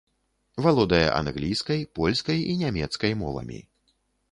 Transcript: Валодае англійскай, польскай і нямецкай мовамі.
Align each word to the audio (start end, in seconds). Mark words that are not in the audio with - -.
Валодае 0.65 1.03
англійскай, 1.19 1.85
польскай 2.01 2.39
і 2.55 2.57
нямецкай 2.65 3.17
мовамі. 3.23 3.63